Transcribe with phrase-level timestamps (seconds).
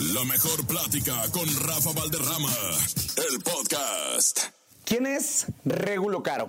[0.00, 2.48] La mejor plática con Rafa Valderrama,
[3.30, 4.40] el podcast.
[4.82, 6.48] ¿Quién es Regulo Caro?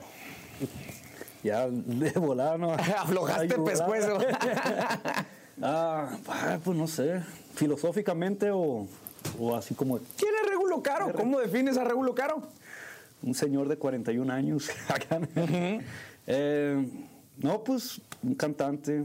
[1.43, 2.71] Ya de volada, ¿no?
[2.97, 3.85] Aflojaste volada.
[3.85, 4.19] pescuezo.
[5.61, 7.21] ah, ah, pues no sé,
[7.55, 8.87] filosóficamente o,
[9.37, 11.11] o así como ¿Quién es Regulo Caro?
[11.11, 12.47] ¿Cómo defines a Regulo Caro?
[13.21, 14.69] un señor de 41 años.
[14.87, 15.19] acá.
[16.25, 16.87] Eh,
[17.37, 19.03] no, pues un cantante,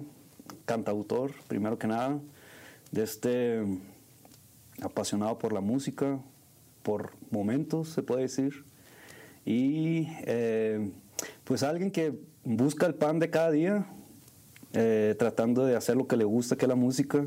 [0.64, 2.16] cantautor, primero que nada,
[2.92, 3.64] de este
[4.82, 6.18] apasionado por la música,
[6.82, 8.64] por momentos, se puede decir.
[9.44, 10.90] Y eh,
[11.44, 13.86] pues alguien que busca el pan de cada día,
[14.72, 17.26] eh, tratando de hacer lo que le gusta, que es la música,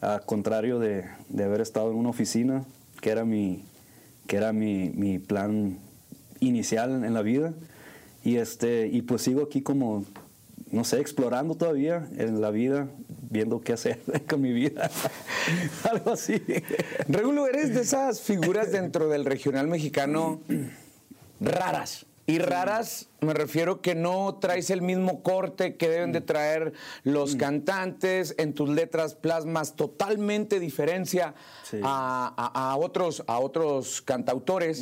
[0.00, 2.64] a contrario de, de haber estado en una oficina,
[3.00, 3.64] que era mi,
[4.26, 5.78] que era mi, mi plan
[6.40, 7.54] inicial en la vida.
[8.22, 10.04] Y, este, y pues sigo aquí como,
[10.70, 12.88] no sé, explorando todavía en la vida,
[13.34, 14.88] viendo qué hacer con mi vida.
[15.90, 16.40] Algo así.
[17.08, 20.40] Regulo, eres de esas figuras dentro del regional mexicano
[21.40, 22.06] raras.
[22.26, 27.36] Y raras me refiero que no traes el mismo corte que deben de traer los
[27.36, 28.34] cantantes.
[28.38, 31.80] En tus letras plasmas totalmente diferencia Sí.
[31.82, 34.80] a, a- a otros, a otros cantautores.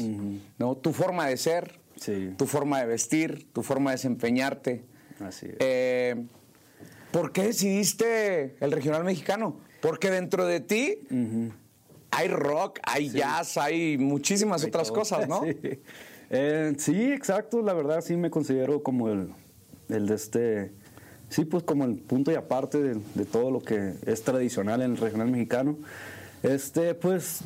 [0.59, 0.77] ¿no?
[0.77, 2.33] Tu forma de ser, Sí.
[2.37, 4.85] tu forma de vestir, tu forma de desempeñarte.
[5.19, 5.57] Así es.
[5.59, 6.25] Eh,
[7.13, 9.61] ¿Por qué decidiste el regional mexicano?
[9.81, 10.99] Porque dentro de ti
[12.11, 14.99] hay rock, hay jazz, hay muchísimas otras Todo.
[14.99, 15.43] cosas, ¿no?
[15.63, 15.81] Sí.
[16.35, 17.61] Eh, sí, exacto.
[17.61, 19.29] La verdad sí me considero como el,
[19.91, 20.73] el de este...
[21.29, 24.93] Sí, pues como el punto y aparte de, de todo lo que es tradicional en
[24.93, 25.77] el regional mexicano.
[26.43, 27.41] Este, pues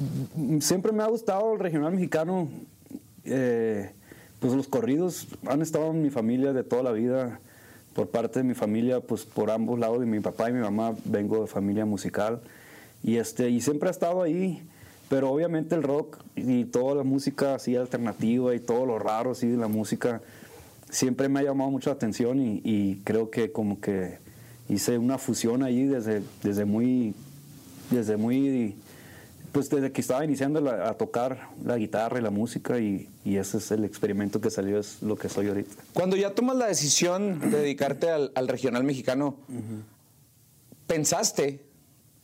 [0.61, 2.48] siempre me ha gustado el regional mexicano.
[3.25, 3.92] Eh,
[4.39, 7.41] pues los corridos han estado en mi familia de toda la vida.
[7.97, 10.94] Por parte de mi familia, pues por ambos lados de mi papá y mi mamá
[11.06, 12.41] vengo de familia musical.
[13.02, 14.62] Y, este, y siempre ha estado ahí.
[15.08, 19.47] Pero obviamente el rock y toda la música así alternativa y todo lo raro así
[19.47, 20.20] de la música
[20.91, 24.18] siempre me ha llamado mucho la atención y, y creo que como que
[24.68, 27.14] hice una fusión ahí desde, desde muy,
[27.90, 28.77] desde muy,
[29.56, 33.39] pues desde que estaba iniciando la- a tocar la guitarra y la música y, y
[33.39, 35.70] ese es el experimento que salió, es lo que soy ahorita.
[35.94, 39.36] Cuando ya tomas la decisión de dedicarte al, al regional mexicano,
[40.86, 41.61] ¿pensaste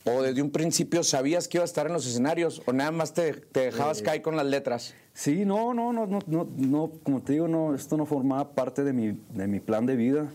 [0.05, 3.13] o desde un principio sabías que iba a estar en los escenarios o nada más
[3.15, 4.93] te, te dejabas Eh, caer con las letras?
[5.15, 8.83] Sí, no, no, no, no, no, no, como te digo, no, esto no formaba parte
[8.83, 10.27] de mi, de mi plan de vida.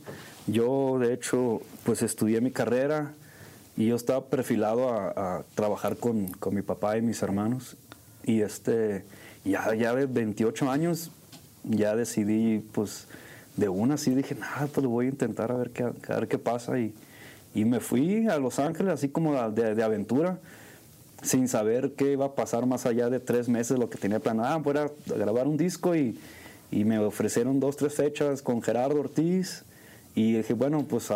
[0.48, 3.12] Yo, de hecho, pues estudié mi carrera
[3.78, 7.76] y yo estaba perfilado a, trabajar con, con mi papá y mis hermanos.
[8.24, 9.04] Y este,
[9.44, 11.12] ya, ya de 28 años,
[11.62, 13.06] ya decidí, pues,
[13.56, 16.38] de una así dije, nada, pues voy a intentar a ver qué, a ver qué
[16.38, 16.76] pasa.
[16.80, 16.92] Y,
[17.54, 20.38] y me fui a Los Ángeles, así como de, de aventura
[21.22, 24.56] sin saber qué iba a pasar más allá de tres meses, lo que tenía planeado.
[24.56, 26.18] Ah, fuera a grabar un disco y,
[26.72, 29.62] y me ofrecieron dos, tres fechas con Gerardo Ortiz.
[30.16, 31.12] Y dije, bueno, pues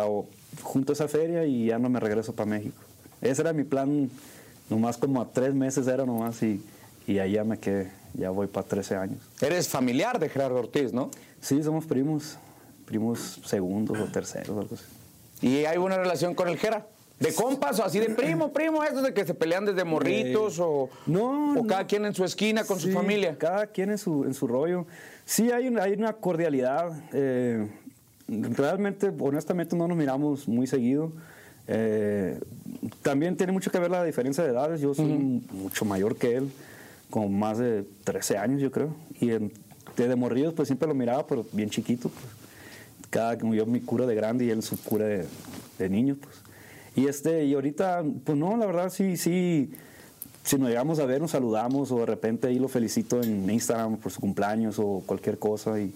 [0.61, 2.75] junto a esa feria y ya no me regreso para México.
[3.21, 4.09] Ese era mi plan,
[4.69, 6.61] nomás como a tres meses era nomás y,
[7.07, 7.91] y allá me quedé.
[8.15, 9.17] Ya voy para 13 años.
[9.41, 11.09] Eres familiar de Gerardo Ortiz, ¿no?
[11.41, 12.37] Sí, somos primos,
[12.85, 14.83] primos segundos o terceros, algo así.
[15.47, 16.85] Y hay buena relación con el Gera.
[17.19, 18.83] ¿De compas o así de primo, primo?
[18.83, 21.67] ¿Esos de que se pelean desde morritos o, no, o no.
[21.67, 23.37] cada quien en su esquina con su Sí, familia?
[23.37, 24.85] Cada quien en su, en su rollo.
[25.25, 26.91] Sí, hay, una- hay una cordialidad.
[27.13, 27.67] eh,
[28.27, 31.11] realmente, honestamente, no nos miramos muy seguido.
[31.67, 32.39] Eh,
[33.01, 34.81] también tiene mucho que ver la diferencia de edades.
[34.81, 35.07] Yo soy
[35.51, 36.51] mucho mayor que él,
[37.09, 38.95] con más de 13 años, yo creo.
[39.19, 39.51] Y en,
[39.95, 42.09] desde morridos, pues siempre lo miraba, pero bien chiquito.
[42.09, 42.25] Pues.
[43.09, 45.25] Cada, como yo mi cura de grande y él su cura de,
[45.77, 46.35] de niño, pues.
[46.95, 49.71] Y, este, y ahorita, pues no, la verdad sí, sí,
[50.43, 53.97] si nos llegamos a ver, nos saludamos o de repente ahí lo felicito en Instagram
[53.97, 55.79] por su cumpleaños o cualquier cosa.
[55.79, 55.93] Y,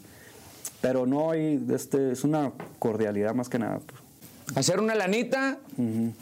[0.82, 3.80] pero no, hay, este, es una cordialidad más que nada.
[3.80, 4.58] pues.
[4.58, 5.58] Hacer una lanita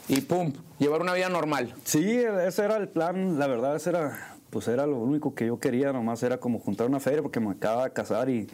[0.08, 1.74] y pum, llevar una vida normal.
[1.84, 2.04] Sí,
[2.48, 5.94] ese era el plan, la verdad, ese era, pues era lo único que yo quería,
[5.94, 8.48] nomás era como juntar una feria porque me acaba de casar y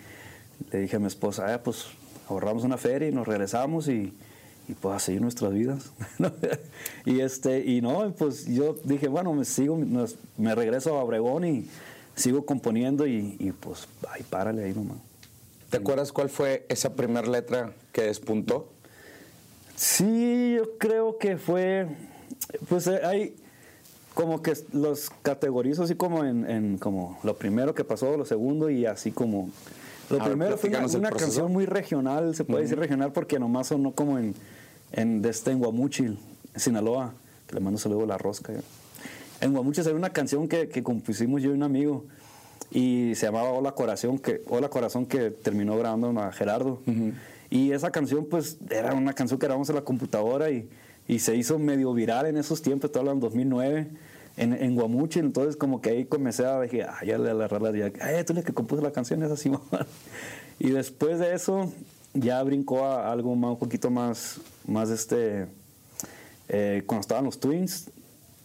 [0.72, 1.86] le dije a mi esposa, "Ah, pues
[2.28, 4.14] ahorramos una feria y nos regresamos y,
[4.68, 5.92] y pues a seguir nuestras vidas.
[7.06, 9.78] y este, y no, pues yo dije, bueno, me sigo,
[10.38, 11.68] me regreso a Obregón y
[12.16, 14.98] sigo componiendo y, y pues, ay, párale ahí nomás.
[15.72, 18.68] ¿Te acuerdas cuál fue esa primera letra que despuntó?
[19.74, 21.88] Sí, yo creo que fue,
[22.68, 23.36] pues eh, hay
[24.14, 28.70] como que los categorizo así como en, en como lo primero que pasó, lo segundo
[28.70, 29.50] y así como...
[30.10, 30.70] Lo A ver, primero fue
[31.00, 34.36] una, canción muy regional, se puede decir regional porque nomás sonó como en,
[34.92, 36.20] en, de este, en Guamúchil,
[36.54, 37.14] Sinaloa,
[37.48, 38.52] que le mando saludo a la rosca.
[39.40, 42.04] en Guamuchil había una canción que, que compusimos yo y un amigo
[42.70, 46.82] y se llamaba Hola Corazón, que, Hola Corazón que terminó grabando a Gerardo.
[47.50, 50.70] Y esa canción pues era una canción que grabamos en la computadora y,
[51.08, 53.88] y se hizo medio viral en esos tiempos, estoy hablando en 2009
[54.38, 57.72] en, en Guamuchil, entonces como que ahí comencé a decir, ah, ya le agarré la
[57.72, 59.86] ya, ay, tú eres que compuso la canción, es así, mamá.
[60.60, 61.72] Y después de eso
[62.14, 65.48] ya brincó a algo más, un poquito más, más este,
[66.50, 67.90] eh, cuando estaban los Twins,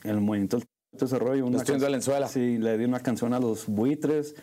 [0.02, 0.60] el movimiento
[0.96, 1.46] todo ese rollo.
[1.46, 2.28] Una Los Twins can- Valenzuela.
[2.28, 4.34] Sí, le di una canción a los buitres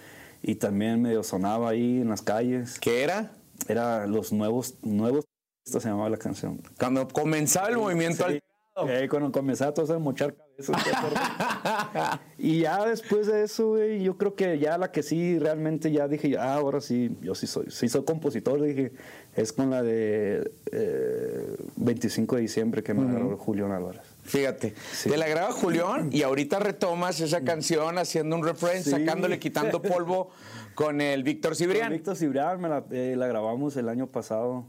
[0.41, 2.79] y también medio sonaba ahí en las calles.
[2.79, 3.31] ¿Qué era?
[3.67, 5.25] Era los nuevos, nuevos,
[5.65, 6.61] esta se llamaba la canción.
[6.77, 8.39] Cuando comenzaba el movimiento Sí.
[8.87, 10.75] Eh, cuando comenzaba todo de mochar cabezas.
[12.39, 16.07] y ya después de eso, güey, yo creo que ya la que sí realmente ya
[16.07, 18.91] dije, ah, ahora sí, yo sí soy, sí soy compositor, dije,
[19.35, 24.01] es con la de eh, 25 de diciembre que me agarró Julián Álvarez.
[24.23, 24.73] Fíjate,
[25.03, 28.91] te la graba Julián y ahorita retomas esa canción haciendo un refrén, Sí.
[28.91, 30.29] sacándole, quitando polvo
[30.75, 31.91] con el Víctor Con Cibrián.
[31.91, 34.65] Víctor Cibrián me la, eh, la grabamos el año pasado.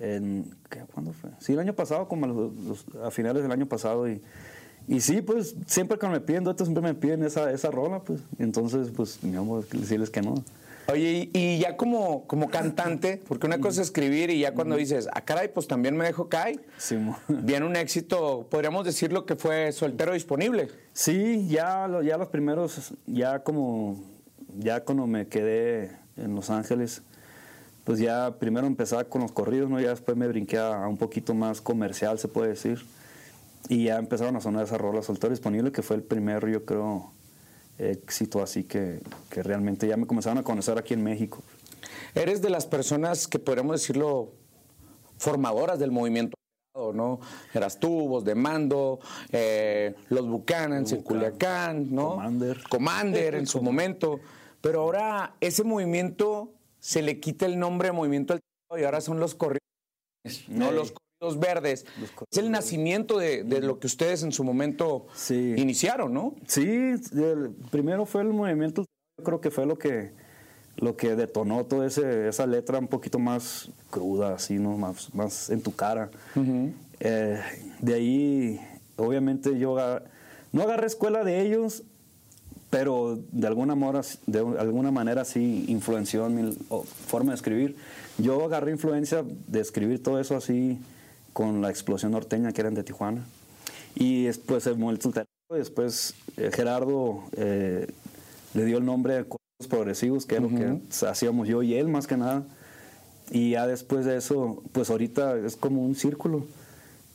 [0.00, 0.80] En, ¿qué?
[0.92, 1.30] ¿Cuándo fue?
[1.38, 4.08] Sí, el año pasado, como a, los- los- a finales del año pasado.
[4.08, 4.20] Y,
[4.88, 8.20] y sí, pues siempre cuando me piden duetos, siempre me piden esa, esa rola, pues.
[8.40, 10.34] Entonces, pues, mi amor, decirles que no.
[10.92, 15.08] Oye, y, ya como, como cantante, porque una cosa es escribir y ya cuando dices,
[15.12, 16.64] ah, caray, pues también me dejo caer.
[16.76, 16.96] Sí,
[17.28, 20.68] Viene un éxito, podríamos decirlo que fue soltero disponible.
[20.92, 23.98] Sí, ya, lo- ya los primeros, ya como,
[24.58, 27.02] ya cuando me quedé en Los Ángeles,
[27.84, 29.80] pues ya primero empezaba con los corridos, ¿no?
[29.80, 32.84] Ya después me brinqué a, un poquito más comercial, se puede decir.
[33.68, 37.10] Y ya empezaron a sonar esas rolas soltero disponible, que fue el primer, yo creo,
[37.78, 39.00] éxito así que,
[39.30, 41.42] que realmente ya me comenzaron a conocer aquí en México.
[42.14, 44.32] Eres de las personas que podríamos decirlo
[45.18, 46.36] formadoras del movimiento,
[46.74, 47.20] ¿no?
[47.52, 49.00] Eras Voz de Mando,
[49.32, 52.10] eh, los Buchanans en Culiacán, ¿no?
[52.10, 52.62] Commander.
[52.68, 54.20] Commander en su momento.
[54.60, 59.20] Pero ahora ese movimiento se le quita el nombre de movimiento Alternativo y ahora son
[59.20, 59.60] los corridos,
[60.48, 60.92] no Ey.
[61.24, 61.84] Los verdes.
[62.00, 65.54] Los es el nacimiento de, de lo que ustedes en su momento Sí.
[65.56, 66.34] iniciaron, ¿no?
[66.46, 68.84] Sí, el- primero fue el movimiento,
[69.18, 70.12] yo creo que fue lo que
[70.76, 74.76] lo que detonó toda ese- esa letra un poquito más cruda, así, ¿no?
[74.76, 76.10] Más, más en tu cara.
[76.98, 77.40] Eh,
[77.80, 78.60] de ahí,
[78.96, 79.76] obviamente, yo
[80.52, 81.84] no agarré escuela de ellos,
[82.70, 86.52] pero de alguna, mora- de alguna manera sí influenció en mi
[87.06, 87.76] forma de escribir.
[88.18, 90.80] Yo agarré influencia de escribir todo eso así
[91.34, 93.26] con la explosión norteña que eran de Tijuana.
[93.94, 97.86] Y después el movimiento alterno, y después eh, Gerardo eh,
[98.54, 101.88] le dio el nombre de Corridos Progresivos, que es lo que hacíamos yo y él
[101.88, 102.44] más que nada.
[103.30, 106.46] Y ya después de eso, pues ahorita es como un círculo.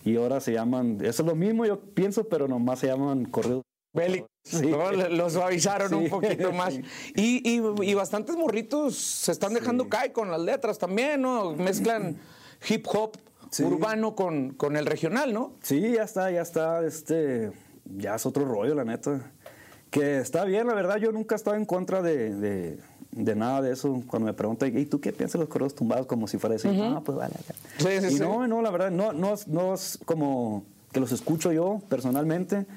[0.06, 3.63] Y ahora se llaman, eso es lo mismo yo pienso, pero nomás se llaman corridos.
[3.94, 4.27] Bélicos.
[4.42, 4.68] Sí.
[4.68, 4.92] ¿no?
[4.92, 5.95] Lo suavizaron Sí.
[5.95, 6.74] un poquito más.
[6.74, 6.81] Sí.
[7.15, 7.62] Y, y-
[7.92, 11.54] y bastantes morritos se están dejando caer con las letras también, ¿no?
[11.56, 12.18] Mezclan
[12.69, 13.18] hip hop
[13.51, 13.63] Sí.
[13.63, 15.54] urbano con, con el regional, ¿no?
[15.62, 17.51] Sí, ya está, ya está, este,
[17.98, 19.31] ya es otro rollo, la neta.
[19.90, 22.80] Que está bien, la verdad, yo nunca he estado en contra de, de-
[23.12, 24.04] de nada de eso.
[24.07, 26.06] Cuando me preguntan, ¿y tú qué piensas de los correos tumbados?
[26.06, 27.34] Como si fuera decir, no, pues vale.
[27.34, 27.56] acá".
[27.80, 28.19] Sí, sí, y sí.
[28.19, 32.68] no, no, la verdad, no, no, no es como que los escucho yo personalmente,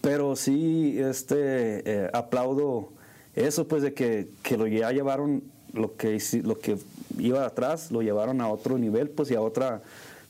[0.00, 2.90] pero sí este, eh, aplaudo
[3.34, 6.76] eso, pues, de que, que lo ya llevaron, lo que, lo que
[7.18, 9.82] iba atrás, lo llevaron a otro nivel, pues, y a otra,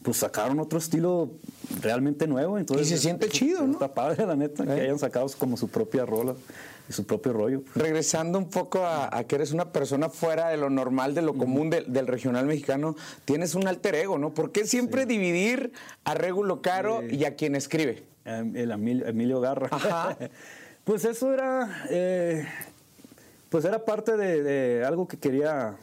[0.02, 1.30] pues, sacaron otro estilo
[1.82, 2.58] realmente nuevo.
[2.58, 3.72] Entonces, Y se siente eso- chido, ¿no?
[3.74, 4.80] Está padre, la neta, que ¿Eh?
[4.82, 6.34] hayan sacado como su propia rola
[6.88, 7.62] y su propio rollo.
[7.74, 11.34] Regresando un poco a, a que eres una persona fuera de lo normal, de lo
[11.34, 14.30] común del- del regional mexicano, tienes un alter ego, ¿no?
[14.34, 15.72] ¿Por qué siempre dividir
[16.04, 18.02] a Regulo Caro y a quien escribe?
[18.24, 19.68] Em, El Emilio, Emilio Garra.
[19.70, 20.16] Ajá.
[20.84, 22.44] pues eso era, eh,
[23.50, 25.76] pues era parte de, de algo que quería,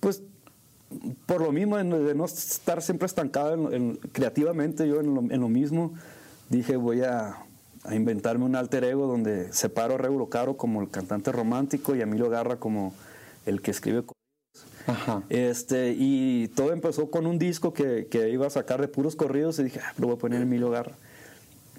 [0.00, 0.22] pues
[1.26, 5.20] por lo mismo, en- de no estar siempre estancado en- en- creativamente yo en lo,
[5.20, 5.94] en lo mismo,
[6.48, 7.36] dije voy a,
[7.84, 12.00] a inventarme un alter ego donde separo a Regulo Caro como el cantante romántico y
[12.00, 12.94] a Emilio Garra como
[13.44, 14.04] el que escribe
[14.86, 15.22] Ajá.
[15.28, 19.58] este, y todo empezó con un disco que, que iba a sacar de puros corridos
[19.58, 20.92] y dije, ah, lo voy a poner Emilio Garra.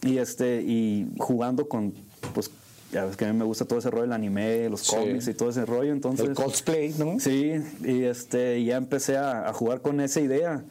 [0.02, 1.94] Y, este, y jugando con,
[2.34, 2.52] pues,
[2.92, 4.96] ya ves que a mí me gusta todo ese rollo, el anime, los Sí.
[4.96, 6.28] cómics y todo ese rollo, entonces...
[6.28, 7.20] El cosplay, ¿no?
[7.20, 7.54] Sí,
[7.84, 10.64] y este, ya empecé a, a jugar con esa idea.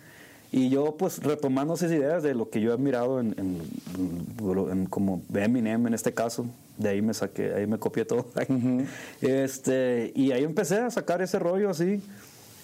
[0.53, 4.87] Y yo, pues, retomando esas ideas de lo que yo he admirado en, en- en
[4.87, 6.47] como Eminem en este caso,
[6.79, 8.27] de ahí me saqué, ahí me copié todo.
[9.21, 12.01] este, y ahí empecé a sacar ese rollo así.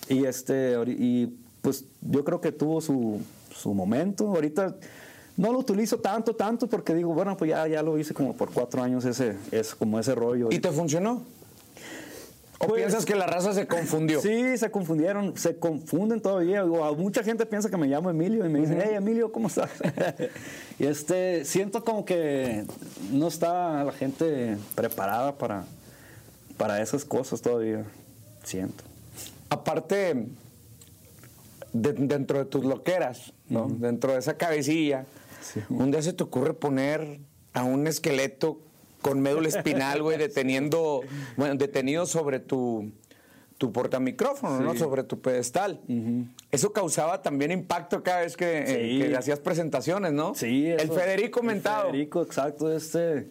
[0.08, 3.20] Y este, y pues yo creo que tuvo su,
[3.54, 4.28] su momento.
[4.28, 4.76] Ahorita,
[5.36, 8.50] no lo utilizo tanto, tanto, porque digo, bueno, pues ya, ya lo hice como por
[8.52, 10.48] cuatro años ese, es como ese rollo.
[10.50, 11.22] ¿Y te funcionó?
[12.58, 14.20] ¿O Pues- piensas que la raza se confundió?
[14.20, 16.64] Sí, se confundieron, se confunden todavía.
[16.64, 19.70] Mucha gente piensa que me llamo Emilio y me dicen, hey Emilio, ¿cómo estás?
[20.78, 22.64] y este, siento como que
[23.10, 25.64] no está la gente preparada para,
[26.56, 27.84] para esas cosas todavía.
[28.44, 28.84] Siento.
[29.48, 30.26] Aparte,
[31.72, 33.66] de- dentro de tus loqueras, ¿no?
[33.68, 35.04] Dentro de esa cabecilla,
[35.68, 37.20] un día se te ocurre poner
[37.52, 38.60] a un esqueleto
[39.00, 41.00] con médula espinal, güey, deteniendo,
[41.36, 42.92] bueno, detenido sobre tu,
[43.58, 44.76] tu portamicrófono, ¿no?
[44.76, 45.80] Sobre tu pedestal.
[46.50, 50.34] Eso causaba también impacto cada vez que, eh, que hacías presentaciones, ¿no?
[50.34, 51.90] Sí, El eso- Federico el mentado.
[51.90, 52.72] Federico, exacto.
[52.74, 53.28] Este,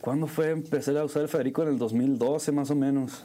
[0.00, 0.50] ¿Cuándo fue?
[0.50, 3.24] Empecé a usar el Federico en el 2012 más o menos.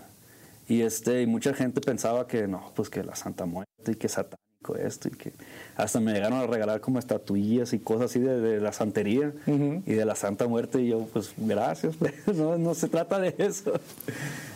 [0.67, 4.09] Y este, y mucha gente pensaba que no, pues que la Santa Muerte y que
[4.09, 5.31] satánico esto y que
[5.75, 9.93] hasta me llegaron a regalar como estatuillas y cosas así de, de la santería y
[9.93, 13.73] de la Santa Muerte y yo pues gracias, pues, no, no se trata de eso.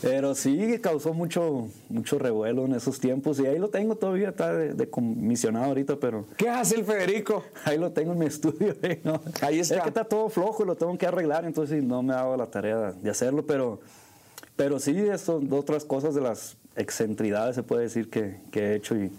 [0.02, 4.54] Pero sí causó mucho, mucho revuelo en esos tiempos y ahí lo tengo todavía, está
[4.54, 7.44] de, de comisionado ahorita, pero ¿Qué hace el Federico?
[7.66, 8.76] Ahí lo tengo en mi estudio.
[8.82, 9.02] ¿eh?
[9.04, 9.22] ¿no?
[9.42, 9.76] Ahí está.
[9.76, 12.46] Es que está todo flojo y lo tengo que arreglar, entonces no me hago la
[12.46, 13.80] tarea de hacerlo, pero,
[14.56, 18.96] pero sí, son otras cosas de las excentridades, se puede decir, que, que he hecho
[18.96, 19.12] y,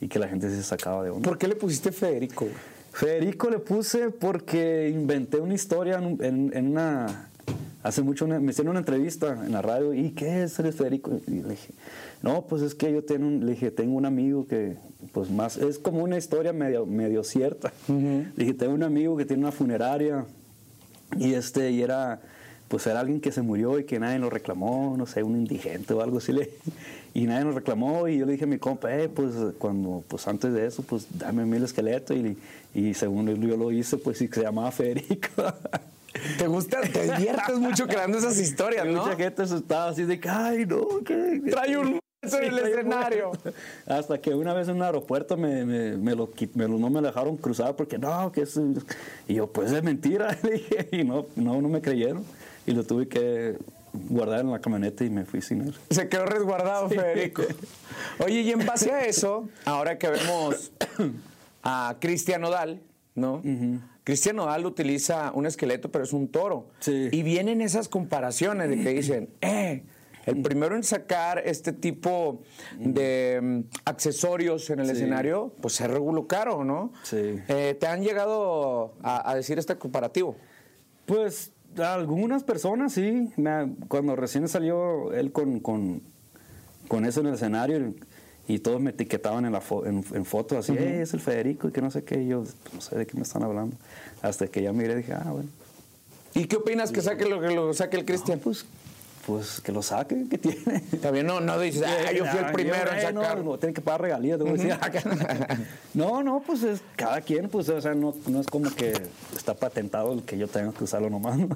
[0.00, 1.28] y que la gente se sacaba de onda.
[1.28, 2.46] ¿Por qué le pusiste Federico?
[2.92, 7.26] Federico le puse porque inventé una historia en, en- en una...
[7.82, 11.18] Hace mucho una- me hicieron una entrevista en la radio y ¿qué es eres Federico?
[11.26, 11.72] Y le dije,
[12.22, 14.76] no, pues es que yo tengo un, le dije, tengo un amigo que
[15.12, 17.72] pues más, es como una historia medio, medio cierta.
[17.88, 20.26] Le dije, tengo un amigo que tiene una funeraria
[21.18, 22.20] y este, y era,
[22.68, 25.94] pues era alguien que se murió y que nadie lo reclamó, no sé, un indigente
[25.94, 26.32] o algo así.
[26.32, 26.50] Le,
[27.14, 30.26] y nadie lo reclamó y yo le dije a mi compa, eh, pues cuando, pues
[30.28, 32.36] antes de eso, pues dame a mí el esqueleto y,
[32.74, 35.28] y según él, yo lo hice, pues sí, que se llamaba Federico.
[36.38, 36.80] ¿Te gusta?
[36.80, 39.04] Te diviertes mucho creando esas historias, ¿no?
[39.04, 41.40] Mucha gente estaba así de que, ay, no, que...
[41.50, 43.32] Trae un en el escenario.
[43.86, 47.00] Hasta que una vez en un aeropuerto me, me, me lo, me lo- no me
[47.00, 48.60] dejaron cruzar porque no, que es...
[49.26, 52.24] Y yo, pues es mentira, le dije, y no, no, no me creyeron.
[52.66, 53.56] Y lo tuve que
[53.92, 55.74] guardar en la camioneta y me fui sin él.
[55.90, 57.42] Se quedó resguardado, Federico.
[58.24, 60.72] Oye, y en base a eso, ahora que vemos
[61.62, 62.80] a Cristian Odal,
[63.14, 63.42] ¿no?
[64.04, 66.68] Cristian Odal utiliza un esqueleto, pero es un toro.
[66.80, 67.08] Sí.
[67.12, 69.84] Y vienen esas comparaciones de que dicen, eh,
[70.26, 72.42] el primero en sacar este tipo
[72.78, 74.92] de mm, accesorios en el Sí.
[74.92, 76.92] escenario, pues es regulo caro, ¿no?
[77.02, 77.40] Sí.
[77.48, 80.36] Eh, ¿Te han llegado a, a decir este comparativo?
[81.06, 83.32] Pues algunas personas sí.
[83.88, 86.02] Cuando recién salió él con, con,
[86.88, 87.94] con eso en el escenario
[88.48, 91.68] y todos me etiquetaban en, la fo- en, en fotos así, "Eh, es el Federico
[91.68, 92.22] y que no sé qué.
[92.22, 93.76] Y yo pues, no sé de qué me están hablando.
[94.22, 95.48] Hasta que ya miré y dije, ah, bueno.
[96.34, 98.38] ¿Y qué opinas que saque lo que lo saque el Cristian?
[98.40, 98.64] Pues,
[99.30, 100.80] pues que lo saque, que tiene.
[101.00, 103.44] También no, no dices, ah, yo fui el primero en eh, no, sacar.
[103.44, 104.38] No, tienen que pagar regalías.
[104.38, 105.66] te voy a decir.
[105.94, 108.92] no, no, pues es cada quien, pues, o sea, no, no es como que
[109.36, 111.38] está patentado el que yo tenga que usarlo nomás.
[111.38, 111.48] ¿no?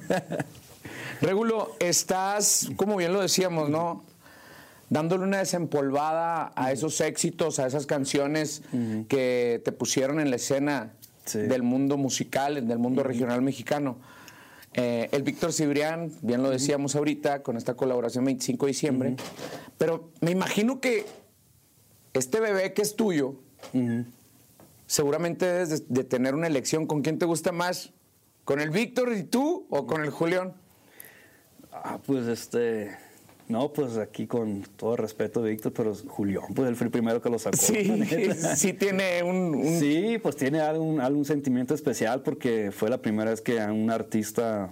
[1.20, 4.04] Regulo, estás, como bien lo decíamos, ¿no?
[4.88, 8.62] Dándole una desempolvada a esos éxitos, a esas canciones
[9.08, 10.92] que te pusieron en la escena
[11.24, 11.38] Sí.
[11.38, 13.96] del mundo musical, del mundo regional mexicano.
[14.74, 19.16] Eh, el Víctor Cibrián, bien lo decíamos ahorita, con esta colaboración 25 de diciembre.
[19.78, 21.06] Pero me imagino que
[22.12, 23.36] este bebé que es tuyo,
[24.86, 26.86] seguramente debes de, de tener una elección.
[26.86, 27.92] ¿Con quién te gusta más?
[28.44, 30.54] ¿Con el Víctor y tú o con el Julián?
[31.72, 32.96] Ah, pues este.
[33.46, 37.28] No, pues aquí con todo respeto, Víctor, pero Julián, pues él fue el primero que
[37.28, 37.56] lo sacó.
[37.58, 38.02] Sí,
[38.56, 39.54] sí tiene un...
[39.54, 43.90] un- Sí, pues tiene algún, algún sentimiento especial porque fue la primera vez que un
[43.90, 44.70] artista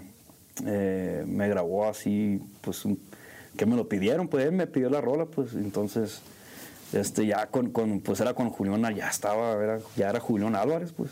[0.67, 2.99] eh, me grabó así, pues un-
[3.59, 6.23] que me lo pidieron, pues él me pidió la rola, pues entonces
[6.95, 10.93] este ya con, con pues era con Julián, ya estaba, era- ya era Julián Álvarez,
[10.93, 11.11] pues.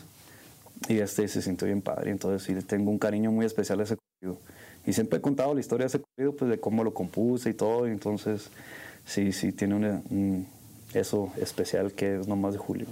[0.89, 3.83] Y este se sintió bien padre, entonces sí le tengo un cariño muy especial a
[3.83, 4.39] ese corrido.
[4.85, 7.53] Y siempre he contado la historia de ese corrido, pues de cómo lo compuse y
[7.53, 8.49] todo, y entonces
[9.05, 10.47] sí, sí tiene una- un-
[10.93, 12.87] eso especial que es nomás de Julio.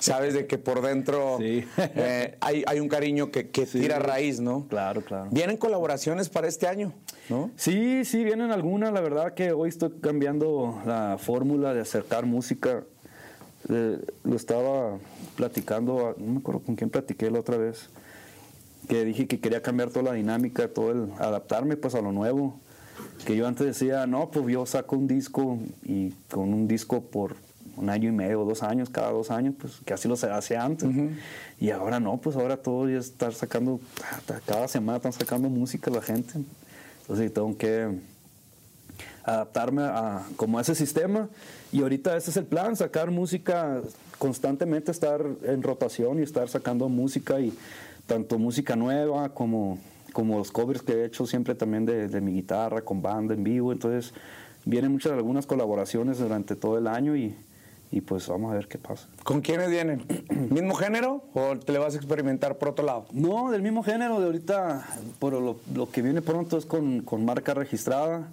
[0.00, 1.64] Sabes de que por dentro Sí.
[1.76, 3.80] eh, hay, hay un cariño que, que Sí.
[3.80, 4.66] tira raíz, ¿no?
[4.68, 5.28] Claro, claro.
[5.32, 6.92] Vienen colaboraciones para este año,
[7.28, 7.50] ¿no?
[7.56, 8.92] Sí, sí, vienen algunas.
[8.92, 12.84] La verdad que hoy estoy cambiando la fórmula de acercar música.
[13.68, 14.98] Eh, lo estaba
[15.36, 17.88] platicando, no me acuerdo con quién platiqué la otra vez,
[18.88, 22.58] que dije que quería cambiar toda la dinámica, todo el adaptarme pues a lo nuevo.
[23.24, 27.36] Que yo antes decía, no, pues yo saco un disco y con un disco por
[27.76, 30.56] un año y medio, dos años, cada dos años, pues que así lo se hace
[30.56, 30.88] antes.
[31.60, 33.80] Y ahora no, pues ahora todo ya estar sacando,
[34.46, 36.32] cada semana están sacando música la gente.
[37.02, 37.98] Entonces tengo que
[39.22, 41.28] adaptarme a, como a ese sistema.
[41.70, 43.80] Y ahorita ese es el plan, sacar música
[44.18, 47.52] constantemente, estar en rotación y estar sacando música y
[48.08, 49.78] tanto música nueva como,
[50.12, 53.44] como los covers que he hecho siempre también de, de mi guitarra, con banda en
[53.44, 53.70] vivo.
[53.70, 54.12] Entonces
[54.64, 57.36] vienen muchas, algunas colaboraciones durante todo el año y,
[57.92, 59.08] y pues vamos a ver qué pasa.
[59.22, 60.04] ¿Con quiénes vienen?
[60.50, 63.06] ¿Mismo género o te le vas a experimentar por otro lado?
[63.12, 64.86] No, del mismo género, de ahorita,
[65.20, 68.28] pero lo, lo que viene pronto es con, con marca registrada,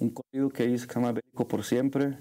[0.00, 2.14] un corrido que hice que se llama Bélico por siempre.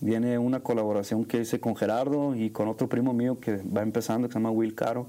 [0.00, 4.28] Viene una colaboración que hice con Gerardo y con otro primo mío que va empezando,
[4.28, 5.06] que se llama Will Caro,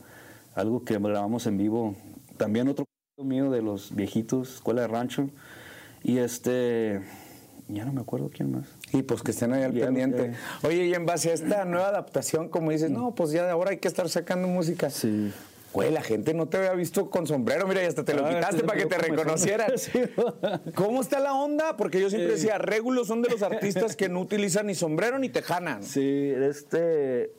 [0.57, 1.95] algo que grabamos en vivo.
[2.37, 2.85] También otro
[3.23, 5.29] mío de los viejitos, Escuela de Rancho.
[6.03, 7.01] Y este,
[7.67, 8.67] ya no me acuerdo quién más.
[8.91, 10.25] Y pues que estén ahí al pendiente.
[10.25, 10.33] eh.
[10.63, 13.71] Oye, y en base a esta nueva adaptación, como dices, no, pues ya de ahora
[13.71, 14.89] hay que estar sacando música.
[14.89, 15.31] Sí.
[15.73, 18.29] Güey, la gente no te había visto con sombrero, mira, y hasta te lo Ah,
[18.29, 19.71] quitaste para que te reconocieran.
[20.75, 21.77] ¿Cómo está la onda?
[21.77, 25.29] Porque yo siempre decía, Regulos son de los artistas que no utilizan ni sombrero ni
[25.29, 25.79] tejana.
[25.83, 27.31] Sí, este,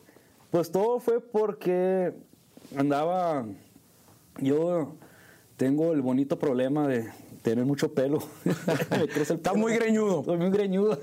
[0.51, 2.13] pues todo fue porque
[2.75, 3.45] andaba,
[4.39, 4.95] yo
[5.57, 7.09] tengo el bonito problema de
[7.41, 8.19] tener mucho pelo.
[8.91, 10.21] Me crece el Está muy greñudo.
[10.21, 10.99] Estoy muy greñudo.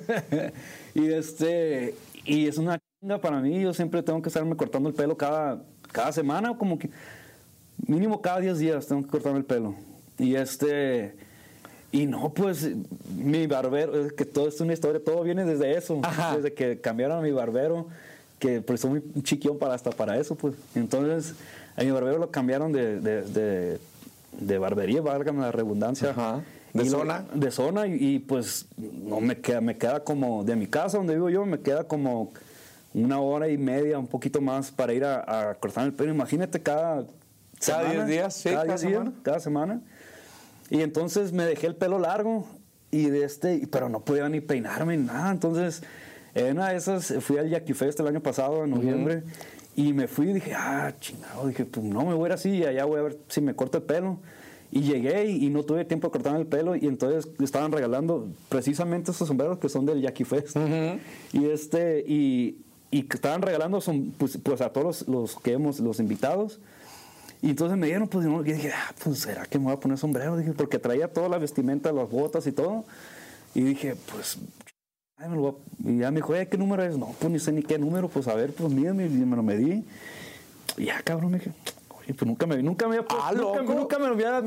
[0.94, 1.94] y este,
[2.24, 5.62] y es una chinga para mí, yo siempre tengo que estarme cortando el pelo cada,
[5.92, 6.90] cada semana, como que
[7.86, 9.74] mínimo cada 10 días tengo que cortarme el pelo.
[10.18, 11.14] Y este,
[11.92, 12.70] y no, pues
[13.14, 16.36] mi barbero, es que todo es una historia, todo viene desde eso, Ajá.
[16.36, 17.88] desde que cambiaron a mi barbero,
[18.38, 20.54] que pues soy muy chiquión para hasta para eso, pues.
[20.74, 21.34] Entonces,
[21.76, 23.78] a mi barbero lo cambiaron de, de, de,
[24.38, 26.10] de barbería, válgame la redundancia.
[26.10, 26.42] Ajá.
[26.72, 27.24] ¿De Y lo- zona?
[27.32, 31.14] de zona y, y, pues no me queda, me queda como de mi casa donde
[31.14, 32.32] vivo yo, me queda como
[32.92, 36.10] una hora y media, un poquito más para ir a, a cortar el pelo.
[36.12, 37.04] Imagínate cada
[37.64, 39.12] Cada semana, 10 días, sí, cada, cada 10 días, semana.
[39.22, 39.80] cada semana.
[40.68, 42.46] Y entonces me dejé el pelo largo
[42.90, 45.30] y de este, pero no podía ni peinarme ni nada.
[45.30, 45.82] Entonces,
[46.36, 49.22] en una de esas fui al Jackie Fest el año pasado, en noviembre,
[49.74, 52.50] y me fui y dije, ah, chingado, dije, pues no me voy a ir así,
[52.50, 54.18] y allá voy a ver si me corto el pelo.
[54.72, 58.26] Y llegué y, y no tuve tiempo de cortarme el pelo y entonces estaban regalando
[58.48, 60.56] precisamente esos sombreros que son del Jackie Fest.
[61.32, 62.58] Y este, y,
[62.90, 66.58] y estaban regalando son, pues, pues a todos los, los que hemos, los invitados.
[67.42, 69.98] Y entonces me dieron, pues, y dije, ah, pues, ¿será que me voy a poner
[69.98, 70.36] sombrero?
[70.36, 72.84] Dije, porque traía toda la vestimenta, las botas y todo.
[73.54, 74.36] Y dije, pues,
[75.18, 76.96] ay, me lo voy a- Y ya me dijo, "Oye, ¿qué número es?
[76.98, 78.08] No, pues, ni sé ni qué número.
[78.08, 79.06] Pues, a ver, pues, mídeme.
[79.06, 79.84] Y me lo medí.
[80.76, 81.52] Y ya, cabrón, me dije,
[81.98, 83.74] oye, pues, nunca me, nunca me había puesto, Ah, nunca, loco.
[83.74, 84.42] nunca me había...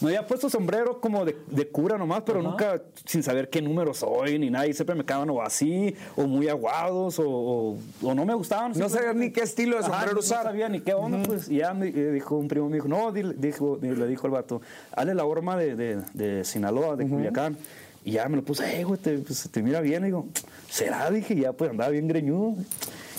[0.00, 3.92] Me había puesto sombrero como de, de cura nomás, pero nunca sin saber qué número
[3.92, 4.66] soy ni nada.
[4.66, 8.72] Y siempre me quedaban o así, o muy aguados, o, o- o no me gustaban.
[8.76, 10.44] No sabías ni qué estilo de Ajá, sombrero no usar.
[10.44, 11.50] sabía ni qué onda, pues.
[11.50, 14.32] Y ya me eh, dijo un primo, me dijo, no, dile- dijo, le dijo el
[14.32, 14.62] vato,
[14.96, 17.58] hazle la horma de, de, de Sinaloa, de Culiacán.
[18.04, 20.02] Y ya me lo puse, eh, güey, te, pues, te mira bien.
[20.02, 20.26] Y digo,
[20.68, 21.10] ¿será?
[21.10, 22.56] Dije, ya pues andaba bien greñudo.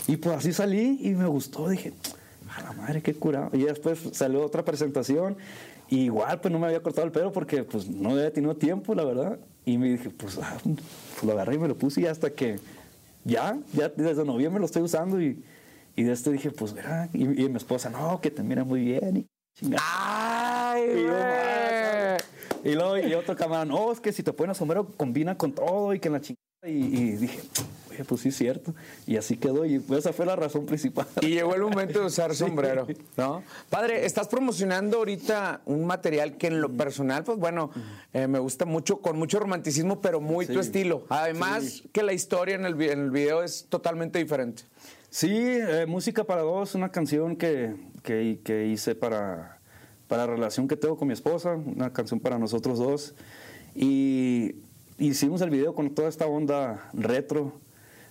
[0.07, 1.69] Y pues así salí y me gustó.
[1.69, 1.93] Dije,
[2.55, 3.49] a la madre, qué curado.
[3.53, 5.37] Y después salió otra presentación.
[5.89, 8.95] Y igual, pues no me había cortado el pelo porque pues no había tenido tiempo,
[8.95, 9.39] la verdad.
[9.65, 12.59] Y me dije, pues, ah, pues, lo agarré y me lo puse y hasta que
[13.23, 15.43] ya, ya desde noviembre lo estoy usando y,
[15.95, 18.81] y de este dije, pues verá, y, y mi esposa, no, que te mira muy
[18.85, 19.83] bien y chingada.
[19.85, 21.21] ¡Ay, Y yo, güey!
[21.21, 21.40] "Ah,
[22.63, 25.93] Y luego y otro camarada, no, es que si te pones sombrero combina con todo
[25.93, 26.41] y que en la chingada.
[26.63, 27.39] Y, y dije,
[27.89, 28.75] oye, pues sí es cierto.
[29.07, 31.07] Y así quedó y esa fue la razón principal.
[31.21, 32.85] Y llegó el momento de usar sombrero,
[33.17, 33.41] ¿no?
[33.71, 37.71] Padre, estás promocionando ahorita un material que en lo personal, pues bueno,
[38.13, 40.59] eh, me gusta mucho, con mucho romanticismo, pero muy tu Sí.
[40.59, 41.05] estilo.
[41.09, 44.61] Además, que la historia en el, en el video es totalmente diferente.
[45.09, 49.59] Sí, eh, Música para Dos, una canción que, que, que hice para,
[50.11, 53.13] para la relación que tengo con mi esposa, una canción para nosotros dos.
[53.73, 54.55] Y
[54.99, 57.53] hicimos el video con toda esta onda retro,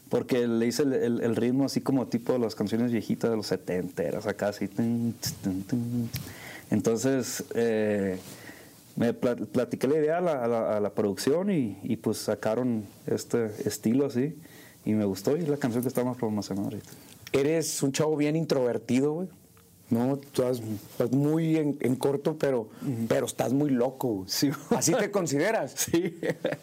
[0.08, 3.36] porque le hice el, el- el ritmo así como tipo de las canciones viejitas de
[3.36, 4.66] los setenteras, acá así.
[6.70, 8.18] Entonces, eh,
[8.96, 12.16] me pla- platiqué la idea a la, a la- a la producción y, y pues
[12.16, 14.34] sacaron este estilo así.
[14.86, 16.90] Y me gustó y es la canción que estamos promocionando ahorita.
[17.32, 19.28] Eres un chavo bien introvertido, güey.
[19.90, 20.60] No, tú estás,
[20.92, 22.68] estás muy en, en corto, pero,
[23.08, 24.24] pero estás muy loco.
[24.28, 24.50] Sí.
[24.70, 25.74] ¿Así te consideras?
[25.74, 26.14] Sí.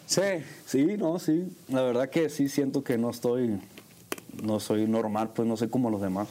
[0.06, 0.22] Sí.
[0.66, 1.54] Sí, no, sí.
[1.68, 3.60] La verdad que sí siento que no estoy,
[4.42, 6.28] no soy normal, pues no soy como los demás.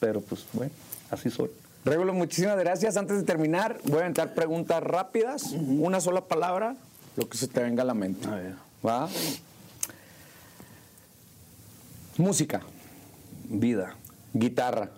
[0.00, 0.72] Pero pues bueno,
[1.10, 1.50] así soy.
[1.84, 2.96] Regulo, muchísimas gracias.
[2.96, 5.52] Antes de terminar, voy a entrar preguntas rápidas.
[5.52, 6.76] Una sola palabra,
[7.16, 8.26] lo que se te venga a la mente.
[8.26, 8.54] A ver.
[8.84, 9.08] ¿Va?
[12.18, 12.60] Música,
[13.48, 13.94] vida,
[14.34, 14.90] guitarra,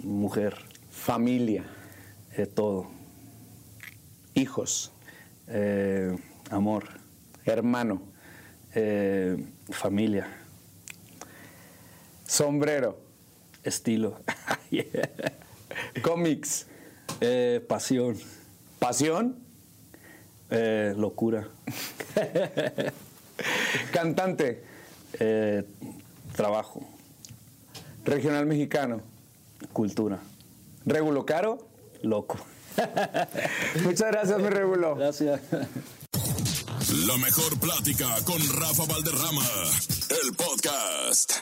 [0.00, 0.56] mujer,
[0.90, 1.64] familia,
[2.54, 2.86] todo,
[4.38, 4.92] hijos,
[5.48, 6.16] eh,
[6.50, 6.84] amor,
[7.44, 8.02] hermano,
[8.74, 9.36] eh,
[9.70, 10.28] familia,
[12.24, 13.00] sombrero,
[13.64, 14.20] estilo,
[16.02, 16.66] cómics,
[17.20, 18.16] eh, pasión,
[18.78, 19.36] pasión,
[20.96, 21.48] locura,
[23.92, 24.62] cantante,
[26.34, 26.86] trabajo,
[28.04, 29.02] regional mexicano,
[29.72, 30.20] cultura,
[30.86, 31.58] regulo caro.
[32.02, 32.38] loco.
[33.82, 34.94] Muchas gracias, mi regulo.
[34.94, 35.40] Gracias.
[37.06, 39.44] La mejor plática con Rafa Valderrama,
[40.24, 41.32] el podcast.